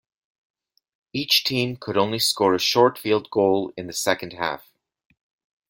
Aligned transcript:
Each 1.13 1.43
team 1.43 1.77
could 1.77 1.95
only 1.95 2.17
score 2.17 2.55
a 2.55 2.59
short 2.59 2.97
field 2.97 3.29
goal 3.29 3.71
in 3.77 3.85
the 3.85 3.93
second 3.93 4.33
half. 4.33 4.73